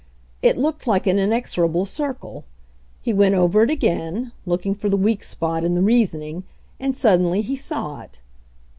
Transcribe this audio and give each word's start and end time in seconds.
It 0.41 0.57
looked 0.57 0.87
like 0.87 1.05
an 1.05 1.19
in 1.19 1.29
exorable 1.29 1.87
circle. 1.87 2.43
He 3.03 3.13
went 3.13 3.35
over 3.35 3.61
it 3.61 3.69
again, 3.69 4.31
looking 4.47 4.73
for 4.73 4.89
the 4.89 4.97
weak 4.97 5.23
spot 5.23 5.63
in 5.63 5.75
the 5.75 5.83
reasoning— 5.83 6.43
and 6.79 6.95
sud 6.95 7.19
denly 7.19 7.43
he 7.43 7.55
saw 7.55 7.99
it. 8.01 8.19